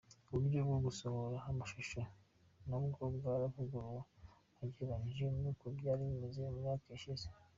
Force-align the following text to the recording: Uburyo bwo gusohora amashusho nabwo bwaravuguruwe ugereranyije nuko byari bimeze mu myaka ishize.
Uburyo 0.27 0.59
bwo 0.67 0.77
gusohora 0.85 1.37
amashusho 1.51 1.99
nabwo 2.67 3.01
bwaravuguruwe 3.15 4.01
ugereranyije 4.63 5.25
nuko 5.37 5.65
byari 5.77 6.01
bimeze 6.09 6.39
mu 6.47 6.53
myaka 6.61 6.87
ishize. 6.97 7.27